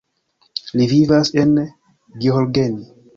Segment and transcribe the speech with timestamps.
[0.79, 1.51] Li vivas en
[2.25, 2.89] Gheorgheni.